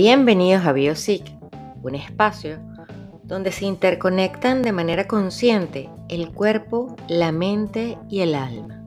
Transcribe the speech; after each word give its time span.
Bienvenidos 0.00 0.64
a 0.64 0.72
BioSIC, 0.72 1.24
un 1.82 1.96
espacio 1.96 2.60
donde 3.24 3.50
se 3.50 3.64
interconectan 3.64 4.62
de 4.62 4.70
manera 4.70 5.08
consciente 5.08 5.90
el 6.08 6.30
cuerpo, 6.30 6.94
la 7.08 7.32
mente 7.32 7.98
y 8.08 8.20
el 8.20 8.36
alma. 8.36 8.80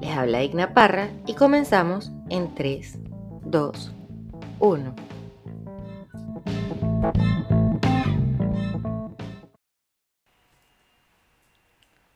Les 0.00 0.16
habla 0.16 0.42
Igna 0.42 0.72
Parra 0.72 1.10
y 1.26 1.34
comenzamos 1.34 2.10
en 2.30 2.54
3, 2.54 3.00
2, 3.44 3.92
1. 4.60 4.94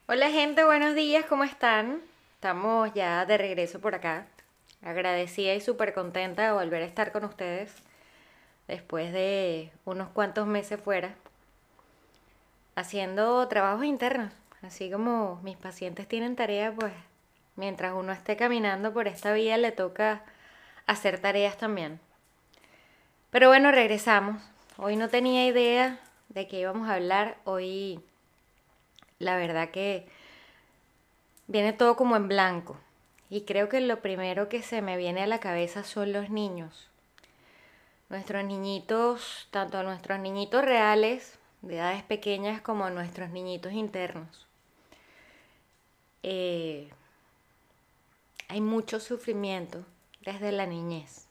Hola 0.07 0.31
gente, 0.31 0.65
buenos 0.65 0.95
días, 0.95 1.27
¿cómo 1.29 1.45
están? 1.45 2.01
Estamos 2.37 2.91
ya 2.95 3.27
de 3.27 3.37
regreso 3.37 3.81
por 3.81 3.95
acá. 3.95 4.25
Agradecida 4.87 5.53
y 5.53 5.61
súper 5.61 5.93
contenta 5.93 6.47
de 6.47 6.53
volver 6.53 6.81
a 6.81 6.87
estar 6.87 7.11
con 7.11 7.25
ustedes 7.25 7.75
después 8.69 9.13
de 9.13 9.73
unos 9.85 10.11
cuantos 10.11 10.47
meses 10.47 10.81
fuera, 10.81 11.17
haciendo 12.77 13.49
trabajos 13.49 13.85
internos. 13.85 14.33
Así 14.63 14.89
como 14.89 15.41
mis 15.43 15.57
pacientes 15.57 16.07
tienen 16.07 16.37
tareas, 16.37 16.73
pues 16.79 16.93
mientras 17.57 17.95
uno 17.95 18.13
esté 18.13 18.37
caminando 18.37 18.93
por 18.93 19.09
esta 19.09 19.33
vía 19.33 19.57
le 19.57 19.73
toca 19.73 20.23
hacer 20.87 21.19
tareas 21.19 21.57
también. 21.57 21.99
Pero 23.33 23.49
bueno, 23.49 23.73
regresamos. 23.73 24.41
Hoy 24.77 24.95
no 24.95 25.09
tenía 25.09 25.47
idea 25.47 25.99
de 26.29 26.47
qué 26.47 26.61
íbamos 26.61 26.89
a 26.89 26.95
hablar. 26.95 27.39
Hoy 27.43 28.01
la 29.19 29.37
verdad 29.37 29.71
que 29.71 30.07
viene 31.49 31.73
todo 31.73 31.97
como 31.97 32.15
en 32.15 32.29
blanco. 32.29 32.77
Y 33.29 33.43
creo 33.43 33.69
que 33.69 33.81
lo 33.81 34.01
primero 34.01 34.49
que 34.49 34.63
se 34.63 34.83
me 34.83 34.97
viene 34.97 35.23
a 35.23 35.27
la 35.27 35.41
cabeza 35.41 35.83
son 35.83 36.13
los 36.13 36.31
niños. 36.31 36.89
Nuestros 38.09 38.45
niñitos, 38.45 39.49
tanto 39.51 39.83
nuestros 39.83 40.21
niñitos 40.21 40.65
reales, 40.65 41.39
de 41.63 41.77
edades 41.77 42.05
pequeñas, 42.05 42.61
como 42.61 42.89
nuestros 42.91 43.31
niñitos 43.31 43.73
internos. 43.73 44.47
Eh, 46.23 46.89
hay 48.49 48.61
mucho 48.61 49.01
sufrimiento 49.01 49.85
desde 50.25 50.53
la 50.53 50.67
niñez. 50.67 51.27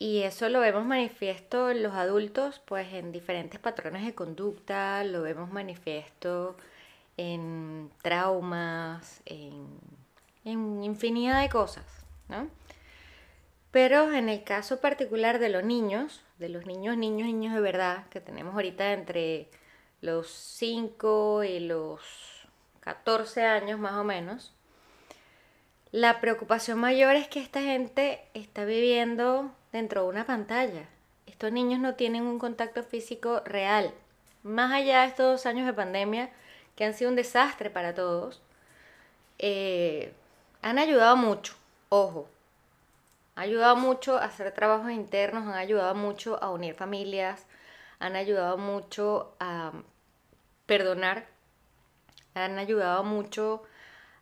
Y 0.00 0.22
eso 0.22 0.48
lo 0.48 0.60
vemos 0.60 0.84
manifiesto 0.84 1.70
en 1.70 1.82
los 1.82 1.94
adultos, 1.94 2.60
pues 2.64 2.92
en 2.92 3.10
diferentes 3.10 3.58
patrones 3.58 4.04
de 4.04 4.14
conducta, 4.14 5.02
lo 5.04 5.22
vemos 5.22 5.50
manifiesto 5.50 6.56
en 7.16 7.90
traumas, 8.02 9.20
en, 9.26 9.66
en 10.44 10.82
infinidad 10.82 11.40
de 11.42 11.48
cosas, 11.48 11.84
¿no? 12.28 12.48
Pero 13.70 14.12
en 14.12 14.28
el 14.28 14.44
caso 14.44 14.80
particular 14.80 15.38
de 15.38 15.50
los 15.50 15.62
niños, 15.62 16.22
de 16.38 16.48
los 16.48 16.66
niños, 16.66 16.96
niños, 16.96 17.26
niños 17.26 17.54
de 17.54 17.60
verdad, 17.60 18.06
que 18.08 18.20
tenemos 18.20 18.54
ahorita 18.54 18.92
entre 18.92 19.50
los 20.00 20.30
5 20.30 21.44
y 21.44 21.60
los 21.60 22.00
14 22.80 23.44
años 23.44 23.78
más 23.78 23.94
o 23.94 24.04
menos, 24.04 24.54
la 25.90 26.20
preocupación 26.20 26.78
mayor 26.78 27.16
es 27.16 27.28
que 27.28 27.40
esta 27.40 27.62
gente 27.62 28.20
está 28.34 28.64
viviendo 28.64 29.50
dentro 29.72 30.02
de 30.02 30.08
una 30.08 30.26
pantalla. 30.26 30.86
Estos 31.26 31.52
niños 31.52 31.80
no 31.80 31.94
tienen 31.94 32.24
un 32.24 32.38
contacto 32.38 32.82
físico 32.82 33.40
real. 33.44 33.92
Más 34.42 34.72
allá 34.72 35.02
de 35.02 35.08
estos 35.08 35.26
dos 35.26 35.46
años 35.46 35.66
de 35.66 35.72
pandemia, 35.72 36.30
que 36.76 36.84
han 36.84 36.94
sido 36.94 37.10
un 37.10 37.16
desastre 37.16 37.70
para 37.70 37.94
todos, 37.94 38.42
eh, 39.38 40.12
han 40.62 40.78
ayudado 40.78 41.16
mucho, 41.16 41.54
ojo, 41.88 42.28
han 43.34 43.44
ayudado 43.44 43.76
mucho 43.76 44.16
a 44.16 44.24
hacer 44.24 44.52
trabajos 44.52 44.90
internos, 44.90 45.46
han 45.46 45.54
ayudado 45.54 45.94
mucho 45.94 46.42
a 46.42 46.50
unir 46.50 46.74
familias, 46.74 47.46
han 48.00 48.16
ayudado 48.16 48.58
mucho 48.58 49.34
a 49.40 49.72
perdonar, 50.66 51.26
han 52.34 52.58
ayudado 52.58 53.04
mucho 53.04 53.62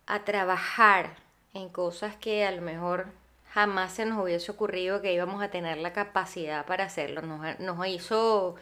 a 0.07 0.25
trabajar 0.25 1.17
en 1.55 1.69
cosas 1.69 2.17
que 2.17 2.45
a 2.45 2.53
lo 2.53 2.63
mejor 2.63 3.07
jamás 3.53 3.95
se 3.95 4.05
nos 4.05 4.23
hubiese 4.23 4.53
ocurrido 4.53 5.01
que 5.01 5.15
íbamos 5.15 5.43
a 5.43 5.51
tener 5.51 5.79
la 5.79 5.95
capacidad 5.95 6.67
para 6.67 6.85
hacerlo. 6.85 7.23
Nos, 7.23 7.87
hizo 7.89 8.57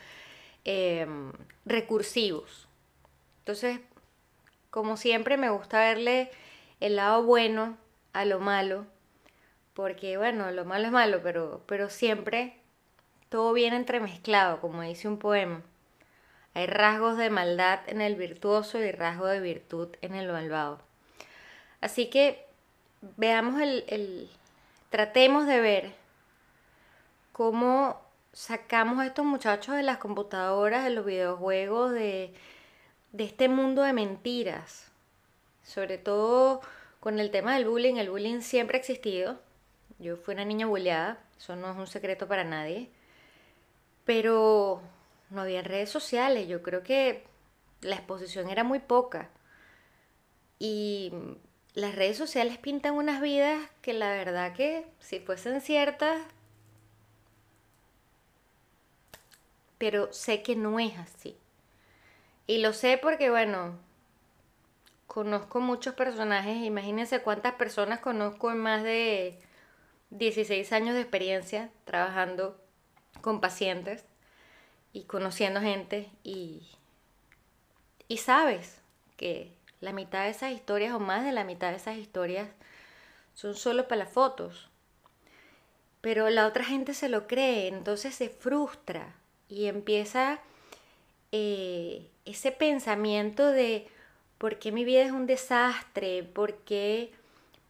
em, 0.65 1.33
recursivos. 1.65 2.69
Entonces, 3.41 3.81
como 4.71 4.97
siempre, 4.97 5.37
me 5.37 5.51
gusta 5.51 5.81
verle 5.81 6.31
el 6.81 6.97
lado 6.97 7.23
bueno 7.23 7.77
a 8.13 8.25
lo 8.25 8.41
malo, 8.41 8.87
porque 9.75 10.17
bueno, 10.17 10.51
lo 10.51 10.65
malo 10.65 10.87
es 10.87 10.93
malo, 10.93 11.21
pero, 11.23 11.63
pero 11.67 11.91
siempre 11.91 12.59
todo 13.29 13.53
viene 13.53 13.77
entremezclado, 13.77 14.61
como 14.61 14.83
dice 14.83 15.09
un 15.09 15.19
poema. 15.19 15.63
Hay 16.55 16.67
rasgos 16.67 17.17
de 17.17 17.31
maldad 17.31 17.81
en 17.89 18.01
el 18.01 18.15
virtuoso 18.15 18.79
y 18.79 18.93
rasgos 18.93 19.31
de 19.31 19.41
virtud 19.41 19.89
en 20.03 20.15
el 20.15 20.31
malvado. 20.31 20.81
Así 21.81 22.09
que 22.11 22.47
veamos 23.17 23.61
el, 23.61 24.31
tratemos 24.89 25.47
de 25.47 25.61
ver 25.61 25.93
cómo 27.33 28.01
sacamos 28.33 29.01
a 29.01 29.07
estos 29.07 29.25
muchachos 29.25 29.75
de 29.75 29.83
las 29.83 29.99
computadoras, 29.99 30.85
de 30.85 30.91
los 30.91 31.05
videojuegos, 31.05 31.91
de, 31.91 32.33
de 33.11 33.25
este 33.25 33.49
mundo 33.49 33.83
de 33.83 33.93
mentiras. 33.93 34.93
Sobre 35.65 35.99
todo 35.99 36.61
con 37.01 37.19
el 37.19 37.31
tema 37.31 37.55
del 37.55 37.67
bullying. 37.67 37.97
El 37.97 38.11
bullying 38.11 38.41
siempre 38.41 38.77
ha 38.77 38.81
existido. 38.81 39.41
Yo 39.99 40.17
fui 40.17 40.35
una 40.35 40.45
niña 40.45 40.67
bulleada, 40.67 41.19
eso 41.39 41.57
no 41.57 41.71
es 41.71 41.77
un 41.77 41.87
secreto 41.87 42.29
para 42.29 42.45
nadie. 42.45 42.91
Pero 44.05 44.81
no 45.31 45.43
había 45.43 45.63
redes 45.63 45.91
sociales, 45.91 46.47
yo 46.47 46.63
creo 46.63 46.83
que 46.83 47.25
la 47.81 47.97
exposición 47.97 48.51
era 48.51 48.65
muy 48.65 48.79
poca. 48.79 49.31
Y 50.59 51.13
las 51.75 51.95
redes 51.95 52.17
sociales 52.17 52.59
pintan 52.59 52.95
unas 52.95 53.21
vidas 53.21 53.61
que 53.83 53.93
la 53.93 54.11
verdad 54.11 54.55
que 54.55 54.87
si 55.01 55.21
fuesen 55.21 55.61
ciertas, 55.61 56.23
pero 59.79 60.13
sé 60.13 60.43
que 60.43 60.57
no 60.57 60.79
es 60.79 60.97
así. 60.99 61.37
Y 62.47 62.59
lo 62.59 62.73
sé 62.73 62.99
porque, 63.01 63.31
bueno, 63.31 63.79
conozco 65.15 65.61
muchos 65.61 65.95
personajes, 65.95 66.57
imagínense 66.65 67.23
cuántas 67.23 67.55
personas 67.55 68.01
conozco 68.01 68.51
en 68.51 68.59
más 68.59 68.83
de 68.83 69.39
16 70.11 70.73
años 70.73 70.97
de 70.97 71.03
experiencia 71.03 71.71
trabajando 71.85 72.61
con 73.21 73.41
pacientes 73.41 74.05
y 74.93 75.05
conociendo 75.05 75.61
gente 75.61 76.11
y, 76.25 76.67
y 78.09 78.17
sabes 78.17 78.81
que 79.17 79.53
la 79.81 79.93
mitad 79.93 80.25
de 80.25 80.31
esas 80.31 80.51
historias 80.51 80.93
o 80.93 80.99
más 80.99 81.25
de 81.25 81.31
la 81.31 81.45
mitad 81.45 81.71
de 81.71 81.77
esas 81.77 81.97
historias 81.97 82.49
son 83.35 83.55
solo 83.55 83.87
para 83.87 84.07
las 84.07 84.13
fotos. 84.13 84.69
Pero 86.01 86.29
la 86.29 86.45
otra 86.49 86.65
gente 86.65 86.93
se 86.93 87.09
lo 87.09 87.29
cree, 87.29 87.69
entonces 87.69 88.17
se 88.17 88.31
frustra 88.31 89.15
y 89.49 89.67
empieza 89.67 90.41
eh, 91.31 92.11
ese 92.25 92.51
pensamiento 92.51 93.53
de 93.53 93.94
por 94.45 94.59
qué 94.59 94.73
mi 94.73 94.85
vida 94.85 95.01
es 95.01 95.11
un 95.11 95.25
desastre, 95.27 96.23
por 96.23 96.53
qué 96.67 97.15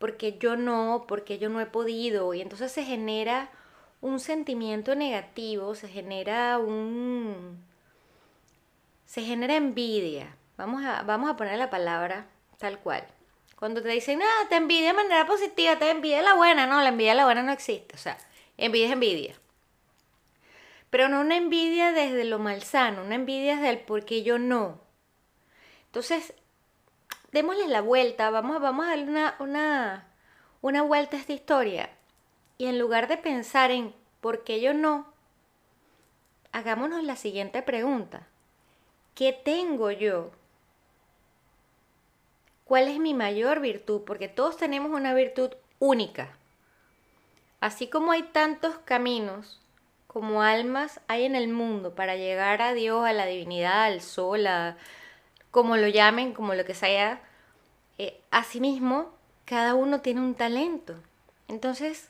porque 0.01 0.39
yo 0.39 0.57
no, 0.57 1.05
porque 1.07 1.39
yo 1.39 1.49
no 1.49 1.61
he 1.61 1.67
podido. 1.67 2.35
Y 2.35 2.41
entonces 2.41 2.73
se 2.73 2.83
genera 2.83 3.49
un 4.01 4.19
sentimiento 4.19 4.97
negativo, 4.97 5.77
se 5.77 5.87
genera 5.87 6.59
un... 6.59 7.65
se 9.07 9.23
genera 9.23 9.55
envidia. 9.55 10.35
Vamos 10.57 10.85
a, 10.85 11.05
vamos 11.05 11.31
a 11.31 11.37
poner 11.37 11.61
la 11.61 11.71
palabra 11.71 12.27
tal 12.59 12.81
cual. 12.81 13.07
Cuando 13.55 13.81
te 13.81 13.91
dicen, 13.91 14.19
nada, 14.19 14.49
te 14.49 14.57
envidia 14.57 14.89
de 14.89 14.95
manera 14.95 15.27
positiva, 15.29 15.79
te 15.79 15.89
envidia 15.89 16.23
la 16.23 16.35
buena, 16.35 16.67
no, 16.67 16.83
la 16.83 16.89
envidia 16.89 17.15
la 17.15 17.25
buena 17.25 17.45
no 17.45 17.53
existe. 17.53 17.95
O 17.95 17.99
sea, 17.99 18.19
envidia 18.57 18.87
es 18.87 18.93
envidia. 18.95 19.37
Pero 20.91 21.09
no 21.09 21.21
una 21.21 21.37
envidia 21.37 21.93
desde 21.93 22.25
lo 22.25 22.41
malsano, 22.41 23.05
una 23.05 23.15
envidia 23.15 23.55
desde 23.55 23.71
el 23.71 23.79
por 23.79 24.05
qué 24.05 24.25
yo 24.25 24.41
no. 24.41 24.81
Entonces, 25.87 26.35
démosle 27.35 27.67
la 27.67 27.81
vuelta, 27.81 28.31
vamos, 28.31 28.61
vamos 28.61 28.87
a 28.87 28.91
darle 28.91 29.09
una, 29.11 29.35
una, 29.41 30.07
una 30.63 30.83
vuelta 30.83 31.17
a 31.17 31.21
esta 31.21 31.33
historia. 31.33 31.91
Y 32.59 32.67
en 32.67 32.79
lugar 32.79 33.09
de 33.09 33.17
pensar 33.17 33.73
en 33.73 33.93
por 34.21 34.45
qué 34.45 34.61
yo 34.61 34.73
no, 34.73 35.13
hagámonos 36.53 37.03
la 37.03 37.17
siguiente 37.17 37.61
pregunta. 37.61 38.29
¿Qué 39.17 39.33
tengo 39.33 39.91
yo? 39.91 40.31
¿Cuál 42.65 42.87
es 42.87 43.01
mi 43.01 43.15
mayor 43.15 43.59
virtud? 43.59 44.03
Porque 44.07 44.29
todos 44.29 44.57
tenemos 44.57 44.93
una 44.93 45.13
virtud 45.13 45.51
única. 45.81 46.37
Así 47.59 47.89
como 47.89 48.13
hay 48.13 48.23
tantos 48.23 48.79
caminos 48.85 49.61
como 50.07 50.43
almas 50.43 51.01
hay 51.09 51.25
en 51.25 51.35
el 51.35 51.49
mundo 51.49 51.97
para 51.97 52.15
llegar 52.15 52.63
a 52.63 52.75
Dios, 52.75 53.05
a 53.05 53.13
la 53.13 53.27
divinidad, 53.27 53.87
al 53.87 54.01
sol, 54.01 54.47
a, 54.47 54.77
como 55.55 55.77
lo 55.77 55.87
llamen, 55.87 56.35
como 56.35 56.57
lo 56.57 56.65
que 56.65 56.75
sea, 56.75 57.21
eh, 57.97 58.21
asimismo, 58.33 59.15
cada 59.45 59.77
uno 59.77 60.01
tiene 60.01 60.21
un 60.21 60.35
talento. 60.35 60.97
Entonces, 61.47 62.09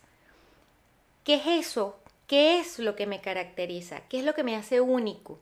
¿qué 1.24 1.34
es 1.34 1.46
eso? 1.46 1.98
¿Qué 2.26 2.58
es 2.58 2.78
lo 2.78 2.96
que 2.96 3.06
me 3.06 3.20
caracteriza? 3.20 4.00
¿Qué 4.08 4.20
es 4.20 4.24
lo 4.24 4.32
que 4.32 4.44
me 4.44 4.56
hace 4.56 4.80
único? 4.80 5.38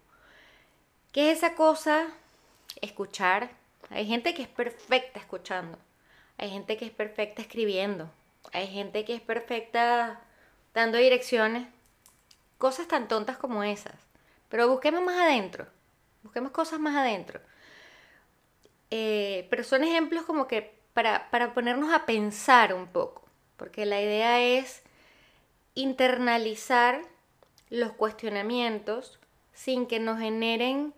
¿Qué 1.13 1.31
es 1.31 1.39
esa 1.39 1.55
cosa? 1.55 2.09
Escuchar. 2.81 3.51
Hay 3.89 4.05
gente 4.05 4.35
que 4.35 4.43
es 4.43 4.49
perfecta 4.49 5.21
escuchando. 5.21 5.79
Hay 6.39 6.51
gente 6.51 6.77
que 6.77 6.87
es 6.87 6.91
perfecta 6.91 7.41
escribiendo. 7.41 8.11
Hay 8.53 8.67
gente 8.67 9.05
que 9.05 9.15
es 9.15 9.21
perfecta 9.21 10.21
dando 10.75 10.99
direcciones. 10.99 11.69
Cosas 12.59 12.89
tan 12.89 13.07
tontas 13.07 13.37
como 13.37 13.63
esas. 13.63 13.95
Pero 14.49 14.69
busquemos 14.69 15.05
más 15.05 15.21
adentro. 15.21 15.69
Busquemos 16.25 16.51
cosas 16.51 16.81
más 16.81 16.97
adentro. 16.97 17.41
Eh, 18.95 19.47
pero 19.49 19.65
son 19.65 19.85
ejemplos 19.85 20.27
como 20.27 20.47
que 20.47 20.79
para, 20.93 21.31
para 21.31 21.55
ponernos 21.55 21.95
a 21.95 22.05
pensar 22.05 22.75
un 22.75 22.87
poco. 22.87 23.23
Porque 23.57 23.87
la 23.87 24.03
idea 24.03 24.43
es 24.43 24.83
internalizar 25.75 27.01
los 27.71 27.93
cuestionamientos 27.93 29.19
sin 29.55 29.87
que 29.87 29.99
nos 29.99 30.19
generen 30.19 30.93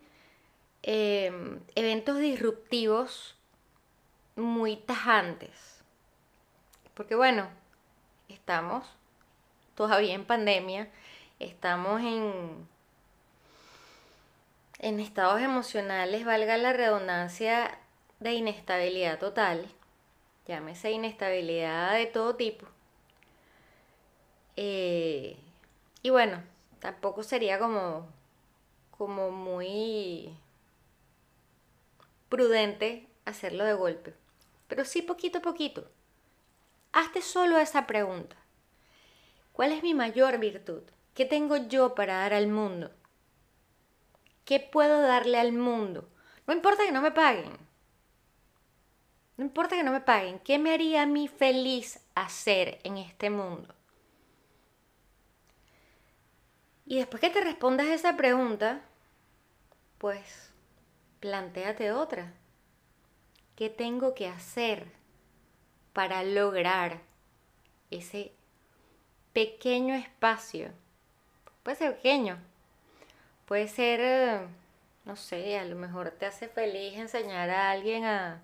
em, 0.82 1.60
eventos 1.76 2.18
disruptivos 2.18 3.36
muy 4.34 4.74
tajantes. 4.76 5.84
Porque 6.94 7.14
bueno, 7.14 7.46
estamos 8.28 8.88
todavía 9.76 10.14
en 10.14 10.24
pandemia, 10.24 10.88
estamos 11.38 12.00
en, 12.00 12.66
en 14.80 14.98
estados 14.98 15.40
emocionales, 15.40 16.24
valga 16.24 16.56
la 16.56 16.72
redundancia, 16.72 17.78
de 18.24 18.32
inestabilidad 18.32 19.18
total, 19.18 19.68
llámese 20.46 20.90
inestabilidad 20.90 21.94
de 21.94 22.06
todo 22.06 22.36
tipo. 22.36 22.66
Eh, 24.56 25.36
y 26.02 26.08
bueno, 26.08 26.42
tampoco 26.80 27.22
sería 27.22 27.58
como, 27.58 28.08
como 28.90 29.30
muy 29.30 30.34
prudente 32.30 33.06
hacerlo 33.26 33.62
de 33.64 33.74
golpe, 33.74 34.14
pero 34.68 34.86
sí 34.86 35.02
poquito 35.02 35.38
a 35.38 35.42
poquito. 35.42 35.86
Hazte 36.92 37.20
solo 37.20 37.58
esa 37.58 37.86
pregunta. 37.86 38.36
¿Cuál 39.52 39.72
es 39.72 39.82
mi 39.82 39.92
mayor 39.92 40.38
virtud? 40.38 40.82
¿Qué 41.12 41.26
tengo 41.26 41.58
yo 41.58 41.94
para 41.94 42.20
dar 42.20 42.32
al 42.32 42.48
mundo? 42.48 42.90
¿Qué 44.46 44.60
puedo 44.60 45.02
darle 45.02 45.38
al 45.38 45.52
mundo? 45.52 46.08
No 46.46 46.54
importa 46.54 46.84
que 46.84 46.92
no 46.92 47.02
me 47.02 47.10
paguen. 47.10 47.63
No 49.36 49.44
importa 49.44 49.76
que 49.76 49.82
no 49.82 49.92
me 49.92 50.00
paguen. 50.00 50.38
¿Qué 50.38 50.58
me 50.58 50.72
haría 50.72 51.02
a 51.02 51.06
mí 51.06 51.28
feliz 51.28 52.00
hacer 52.14 52.78
en 52.84 52.98
este 52.98 53.30
mundo? 53.30 53.74
Y 56.86 56.98
después 56.98 57.20
que 57.20 57.30
te 57.30 57.40
respondas 57.40 57.86
esa 57.88 58.16
pregunta, 58.16 58.82
pues 59.98 60.52
planteate 61.20 61.92
otra. 61.92 62.32
¿Qué 63.56 63.70
tengo 63.70 64.14
que 64.14 64.28
hacer 64.28 64.92
para 65.92 66.22
lograr 66.22 67.00
ese 67.90 68.32
pequeño 69.32 69.94
espacio? 69.94 70.70
Puede 71.62 71.78
ser 71.78 71.96
pequeño, 71.96 72.38
puede 73.46 73.68
ser, 73.68 74.00
eh, 74.02 74.40
no 75.06 75.16
sé, 75.16 75.58
a 75.58 75.64
lo 75.64 75.76
mejor 75.76 76.10
te 76.10 76.26
hace 76.26 76.48
feliz 76.48 76.98
enseñar 76.98 77.48
a 77.48 77.70
alguien 77.70 78.04
a, 78.04 78.42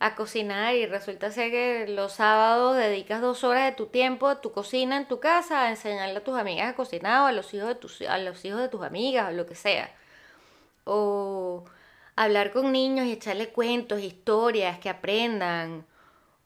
a 0.00 0.14
cocinar 0.14 0.74
y 0.74 0.86
resulta 0.86 1.30
ser 1.30 1.50
que 1.50 1.86
los 1.86 2.14
sábados 2.14 2.74
dedicas 2.74 3.20
dos 3.20 3.44
horas 3.44 3.66
de 3.66 3.72
tu 3.72 3.86
tiempo 3.86 4.28
a 4.28 4.40
tu 4.40 4.50
cocina 4.50 4.96
en 4.96 5.06
tu 5.06 5.20
casa 5.20 5.66
a 5.66 5.70
enseñarle 5.70 6.16
a 6.16 6.24
tus 6.24 6.38
amigas 6.38 6.70
a 6.70 6.74
cocinar 6.74 7.20
o 7.20 7.26
a 7.26 7.32
los 7.32 7.52
hijos 7.52 7.68
de 7.68 7.74
tus, 7.74 8.00
a 8.00 8.16
los 8.16 8.42
hijos 8.46 8.60
de 8.60 8.68
tus 8.68 8.82
amigas 8.82 9.28
o 9.28 9.32
lo 9.32 9.44
que 9.44 9.54
sea. 9.54 9.94
O 10.84 11.66
hablar 12.16 12.50
con 12.50 12.72
niños 12.72 13.06
y 13.06 13.12
echarle 13.12 13.50
cuentos, 13.50 14.00
historias 14.00 14.78
que 14.78 14.88
aprendan. 14.88 15.86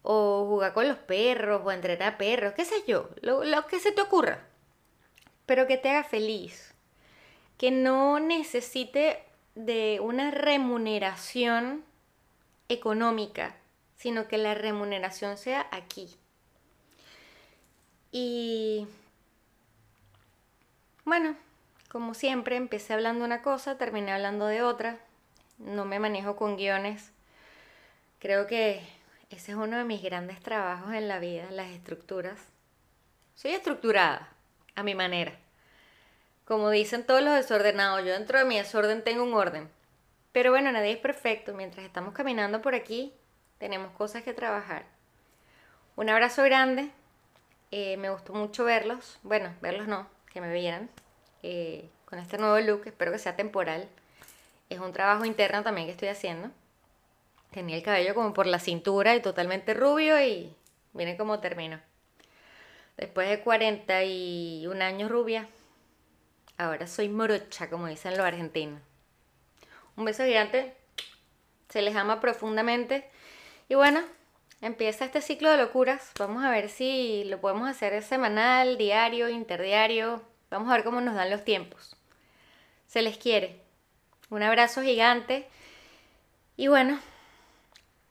O 0.02 0.46
jugar 0.48 0.74
con 0.74 0.88
los 0.88 0.98
perros 0.98 1.62
o 1.64 1.70
entrenar 1.70 2.18
perros, 2.18 2.54
qué 2.54 2.64
sé 2.64 2.74
yo, 2.86 3.08
lo, 3.22 3.44
lo 3.44 3.66
que 3.66 3.78
se 3.78 3.92
te 3.92 4.02
ocurra. 4.02 4.44
Pero 5.46 5.66
que 5.66 5.78
te 5.78 5.90
haga 5.90 6.02
feliz. 6.02 6.74
Que 7.56 7.70
no 7.70 8.18
necesite 8.18 9.22
de 9.54 10.00
una 10.02 10.32
remuneración 10.32 11.84
económica, 12.68 13.54
sino 13.96 14.28
que 14.28 14.38
la 14.38 14.54
remuneración 14.54 15.36
sea 15.36 15.66
aquí. 15.70 16.16
Y 18.12 18.86
bueno, 21.04 21.36
como 21.90 22.14
siempre, 22.14 22.56
empecé 22.56 22.94
hablando 22.94 23.24
una 23.24 23.42
cosa, 23.42 23.76
terminé 23.76 24.12
hablando 24.12 24.46
de 24.46 24.62
otra. 24.62 24.98
No 25.58 25.84
me 25.84 25.98
manejo 25.98 26.36
con 26.36 26.56
guiones. 26.56 27.10
Creo 28.18 28.46
que 28.46 28.82
ese 29.30 29.52
es 29.52 29.56
uno 29.56 29.76
de 29.76 29.84
mis 29.84 30.02
grandes 30.02 30.40
trabajos 30.40 30.92
en 30.94 31.08
la 31.08 31.18
vida, 31.18 31.50
las 31.50 31.70
estructuras. 31.70 32.38
Soy 33.34 33.52
estructurada, 33.52 34.28
a 34.74 34.82
mi 34.82 34.94
manera. 34.94 35.32
Como 36.44 36.70
dicen 36.70 37.04
todos 37.04 37.22
los 37.22 37.34
desordenados, 37.34 38.04
yo 38.04 38.12
dentro 38.12 38.38
de 38.38 38.44
mi 38.44 38.56
desorden 38.58 39.02
tengo 39.02 39.22
un 39.24 39.34
orden. 39.34 39.68
Pero 40.34 40.50
bueno, 40.50 40.72
nadie 40.72 40.90
es 40.90 40.98
perfecto. 40.98 41.54
Mientras 41.54 41.86
estamos 41.86 42.12
caminando 42.12 42.60
por 42.60 42.74
aquí, 42.74 43.14
tenemos 43.58 43.92
cosas 43.92 44.24
que 44.24 44.34
trabajar. 44.34 44.84
Un 45.94 46.10
abrazo 46.10 46.42
grande. 46.42 46.90
Eh, 47.70 47.96
me 47.98 48.10
gustó 48.10 48.32
mucho 48.32 48.64
verlos. 48.64 49.20
Bueno, 49.22 49.54
verlos 49.60 49.86
no, 49.86 50.08
que 50.32 50.40
me 50.40 50.52
vieran. 50.52 50.90
Eh, 51.44 51.88
con 52.04 52.18
este 52.18 52.36
nuevo 52.36 52.58
look, 52.58 52.82
espero 52.84 53.12
que 53.12 53.20
sea 53.20 53.36
temporal. 53.36 53.88
Es 54.70 54.80
un 54.80 54.92
trabajo 54.92 55.24
interno 55.24 55.62
también 55.62 55.86
que 55.86 55.92
estoy 55.92 56.08
haciendo. 56.08 56.50
Tenía 57.52 57.76
el 57.76 57.84
cabello 57.84 58.12
como 58.16 58.34
por 58.34 58.48
la 58.48 58.58
cintura 58.58 59.14
y 59.14 59.22
totalmente 59.22 59.72
rubio 59.72 60.20
y 60.20 60.52
miren 60.94 61.16
cómo 61.16 61.38
termino. 61.38 61.78
Después 62.96 63.28
de 63.28 63.38
41 63.38 64.84
años 64.84 65.08
rubia, 65.12 65.46
ahora 66.58 66.88
soy 66.88 67.08
morocha, 67.08 67.70
como 67.70 67.86
dicen 67.86 68.16
los 68.16 68.26
argentinos. 68.26 68.80
Un 69.96 70.04
beso 70.04 70.24
gigante. 70.24 70.74
Se 71.68 71.82
les 71.82 71.96
ama 71.96 72.20
profundamente. 72.20 73.08
Y 73.68 73.74
bueno, 73.74 74.00
empieza 74.60 75.04
este 75.04 75.20
ciclo 75.20 75.50
de 75.50 75.58
locuras. 75.58 76.12
Vamos 76.18 76.44
a 76.44 76.50
ver 76.50 76.68
si 76.68 77.24
lo 77.24 77.40
podemos 77.40 77.68
hacer 77.68 78.02
semanal, 78.02 78.76
diario, 78.76 79.28
interdiario. 79.28 80.22
Vamos 80.50 80.70
a 80.70 80.74
ver 80.74 80.84
cómo 80.84 81.00
nos 81.00 81.14
dan 81.14 81.30
los 81.30 81.44
tiempos. 81.44 81.96
Se 82.86 83.02
les 83.02 83.18
quiere. 83.18 83.60
Un 84.30 84.42
abrazo 84.42 84.82
gigante. 84.82 85.48
Y 86.56 86.68
bueno, 86.68 87.00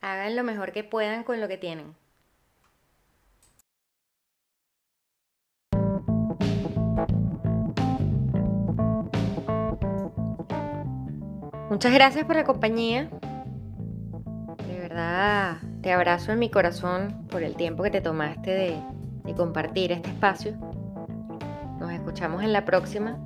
hagan 0.00 0.36
lo 0.36 0.44
mejor 0.44 0.72
que 0.72 0.84
puedan 0.84 1.24
con 1.24 1.40
lo 1.40 1.48
que 1.48 1.56
tienen. 1.56 1.94
Muchas 11.74 11.92
gracias 11.92 12.24
por 12.24 12.36
la 12.36 12.44
compañía. 12.44 13.08
De 14.64 14.78
verdad, 14.78 15.56
te 15.82 15.92
abrazo 15.92 16.30
en 16.30 16.38
mi 16.38 16.48
corazón 16.48 17.26
por 17.28 17.42
el 17.42 17.56
tiempo 17.56 17.82
que 17.82 17.90
te 17.90 18.00
tomaste 18.00 18.52
de, 19.24 19.34
compartir 19.34 19.90
este 19.90 20.10
espacio. 20.10 20.56
Nos 21.80 21.90
escuchamos 21.90 22.44
en 22.44 22.52
la 22.52 22.64
próxima. 22.64 23.18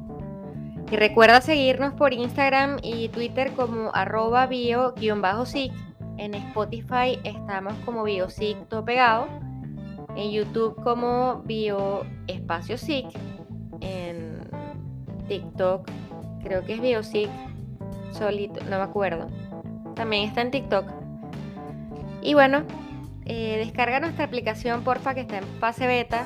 Y 0.91 0.97
recuerda 0.97 1.43
seguirnos 1.43 1.93
por 1.93 2.15
Instagram 2.15 2.79
y 2.83 3.11
Twitter 3.11 3.53
como 3.53 3.91
arroba 3.93 4.47
bio-sic. 4.47 5.75
En 6.17 6.33
Spotify 6.33 7.21
estamos 7.25 7.75
como 7.85 8.03
biosic 8.05 8.67
todo 8.69 8.83
pegado. 8.83 9.27
En 10.17 10.31
YouTube 10.31 10.75
como 10.83 11.43
bio 11.45 12.07
espacio 12.27 12.79
sic. 12.79 13.09
En 13.83 14.41
TikTok 15.29 15.87
creo 16.43 16.65
que 16.65 16.73
es 16.73 16.81
biosic 16.81 17.29
solito, 18.13 18.61
no 18.65 18.79
me 18.79 18.85
acuerdo. 18.85 19.29
También 19.95 20.25
está 20.25 20.43
en 20.43 20.51
TikTok. 20.51 20.87
Y 22.23 22.35
bueno, 22.35 22.63
eh, 23.25 23.59
descarga 23.59 24.01
nuestra 24.01 24.25
aplicación, 24.25 24.83
porfa, 24.83 25.15
que 25.15 25.21
está 25.21 25.39
en 25.39 25.45
fase 25.61 25.87
beta. 25.87 26.25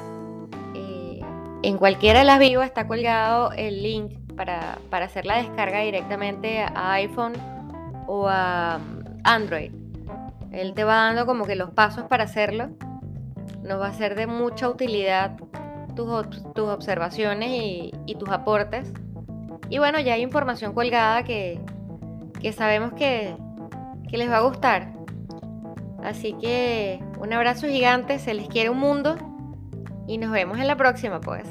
Eh, 0.75 1.21
en 1.63 1.79
cualquiera 1.79 2.21
de 2.21 2.25
las 2.25 2.39
vivas 2.39 2.67
está 2.67 2.87
colgado 2.87 3.53
el 3.53 3.83
link 3.83 4.13
para, 4.37 4.79
para, 4.91 5.07
hacer 5.07 5.27
la 5.27 5.39
descarga 5.39 5.81
directamente 5.81 6.63
a 6.63 6.93
iPhone 6.93 7.35
o 8.07 8.29
a 8.29 8.79
um, 8.81 9.05
Android. 9.25 9.73
Él 10.53 10.75
te 10.75 10.85
va 10.85 10.97
dando 10.97 11.27
como 11.27 11.45
que 11.45 11.57
los 11.57 11.71
pasos 11.71 12.05
para 12.05 12.25
hacerlo. 12.25 12.69
Nos 13.63 13.81
va 13.81 13.89
a 13.89 13.95
ser 13.95 14.15
de 14.15 14.27
mucha 14.27 14.69
utilidad 14.69 15.37
tus, 15.97 16.53
tus 16.53 16.69
observaciones 16.69 17.51
y 17.51 18.15
tus 18.19 18.29
aportes. 18.29 18.93
Y 19.73 19.79
bueno, 19.79 19.99
ya 20.01 20.13
hay 20.13 20.21
información 20.21 20.75
colgada 20.75 21.25
que, 21.25 21.59
que 22.43 22.53
sabemos 22.53 22.93
que, 22.93 23.35
que 24.07 24.19
les 24.19 24.31
va 24.31 24.37
a 24.37 24.41
gustar. 24.43 24.93
Así 26.05 26.35
que 26.35 27.01
un 27.19 27.33
abrazo 27.33 27.67
gigante, 27.69 28.19
se 28.19 28.35
les 28.35 28.49
quiere 28.49 28.69
un 28.69 28.79
mundo 28.79 29.17
Y 30.07 30.19
nos 30.19 30.31
vemos 30.31 30.59
en 30.59 30.67
la 30.67 30.77
próxima, 30.77 31.23
pues. 31.23 31.47